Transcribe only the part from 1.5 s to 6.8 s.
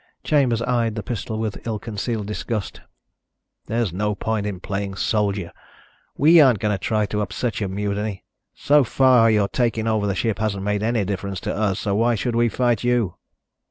ill concealed disgust. "There's no point in playing soldier. We aren't going